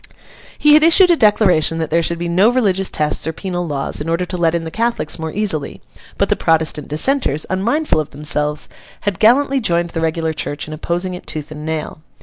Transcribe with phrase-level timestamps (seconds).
[0.57, 4.01] He had issued a declaration that there should be no religious tests or penal laws,
[4.01, 5.79] in order to let in the Catholics more easily;
[6.17, 8.67] but the Protestant dissenters, unmindful of themselves,
[9.01, 12.01] had gallantly joined the regular church in opposing it tooth and nail.